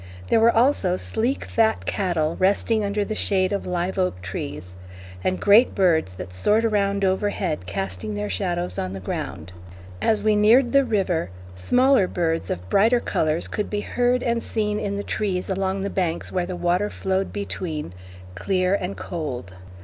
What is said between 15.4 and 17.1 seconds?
along the banks where the water